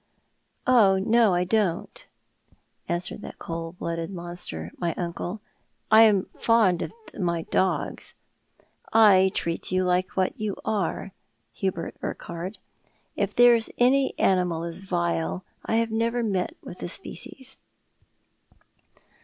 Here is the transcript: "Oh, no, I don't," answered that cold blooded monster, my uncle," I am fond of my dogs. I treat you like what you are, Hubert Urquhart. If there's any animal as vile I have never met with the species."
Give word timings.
"Oh, 0.65 0.97
no, 0.97 1.35
I 1.35 1.43
don't," 1.43 2.07
answered 2.89 3.21
that 3.21 3.37
cold 3.37 3.77
blooded 3.77 4.09
monster, 4.09 4.71
my 4.79 4.95
uncle," 4.95 5.41
I 5.91 6.01
am 6.01 6.25
fond 6.35 6.81
of 6.81 6.91
my 7.19 7.43
dogs. 7.43 8.15
I 8.91 9.29
treat 9.35 9.71
you 9.71 9.83
like 9.83 10.17
what 10.17 10.39
you 10.39 10.55
are, 10.65 11.11
Hubert 11.53 11.97
Urquhart. 12.01 12.57
If 13.15 13.35
there's 13.35 13.69
any 13.77 14.17
animal 14.17 14.63
as 14.63 14.79
vile 14.79 15.45
I 15.65 15.75
have 15.75 15.91
never 15.91 16.23
met 16.23 16.55
with 16.63 16.79
the 16.79 16.89
species." 16.89 17.57